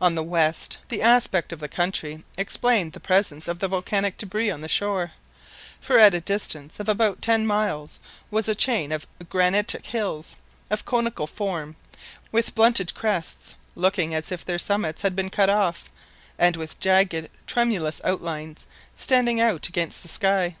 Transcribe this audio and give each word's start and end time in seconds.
On 0.00 0.14
the 0.14 0.22
west, 0.22 0.78
the 0.90 1.02
aspect 1.02 1.52
of 1.52 1.58
the 1.58 1.66
country 1.66 2.22
explained 2.38 2.92
the 2.92 3.00
presence 3.00 3.48
of 3.48 3.58
the 3.58 3.66
volcanic 3.66 4.16
débris 4.16 4.54
on 4.54 4.60
the 4.60 4.68
shore; 4.68 5.10
for 5.80 5.98
at 5.98 6.14
a 6.14 6.20
distance 6.20 6.78
of 6.78 6.88
about 6.88 7.20
ten 7.20 7.44
miles 7.44 7.98
was 8.30 8.46
a 8.46 8.54
chain 8.54 8.92
of 8.92 9.08
granitic 9.28 9.86
hills, 9.86 10.36
of 10.70 10.84
conical 10.84 11.26
form, 11.26 11.74
with 12.30 12.54
blunted 12.54 12.94
crests, 12.94 13.56
looking 13.74 14.14
as 14.14 14.30
if 14.30 14.44
their 14.44 14.56
summits 14.60 15.02
had 15.02 15.16
been 15.16 15.30
cut 15.30 15.50
off, 15.50 15.90
and 16.38 16.54
with 16.54 16.78
jagged 16.78 17.28
tremulous 17.48 18.00
outlines 18.04 18.68
standing 18.94 19.40
out 19.40 19.66
against 19.68 20.00
the 20.00 20.08
sky. 20.08 20.54